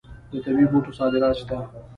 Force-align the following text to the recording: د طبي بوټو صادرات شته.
د 0.31 0.33
طبي 0.43 0.65
بوټو 0.71 0.91
صادرات 0.99 1.35
شته. 1.41 1.57